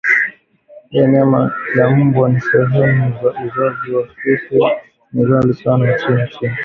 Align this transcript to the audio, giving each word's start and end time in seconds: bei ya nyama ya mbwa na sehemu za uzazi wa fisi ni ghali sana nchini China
bei 0.89 0.99
ya 1.01 1.05
nyama 1.13 1.41
ya 1.77 1.85
mbwa 1.95 2.25
na 2.29 2.39
sehemu 2.39 3.13
za 3.21 3.29
uzazi 3.45 3.87
wa 3.95 4.07
fisi 4.15 4.55
ni 5.13 5.25
ghali 5.25 5.53
sana 5.53 5.95
nchini 5.95 6.27
China 6.31 6.57